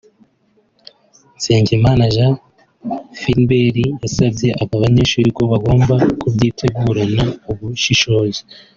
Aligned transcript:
Nsengimana 1.37 2.03
Jean 2.13 2.33
Philbert 3.19 3.77
yasabye 4.03 4.47
aba 4.61 4.75
banyeshuri 4.83 5.29
ko 5.37 5.43
bagomba 5.51 5.95
kubyitegurana 6.19 7.23
ubushishozi 7.51 8.41